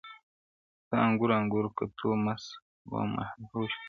•ستا 0.83 0.97
انګور 1.07 1.31
انګور 1.37 1.65
کتو 1.77 2.09
مست 2.23 2.49
و 2.89 2.91
مدهوش 3.13 3.71
کړم, 3.75 3.79